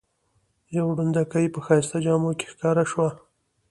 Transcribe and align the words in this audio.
یوه 0.77 0.91
ړندوکۍ 0.97 1.45
په 1.53 1.59
ښایسته 1.65 1.97
جامو 2.05 2.31
کې 2.39 2.47
ښکاره 2.51 2.83
شوه. 2.91 3.09